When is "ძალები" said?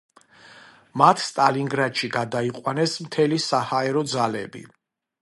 4.19-4.69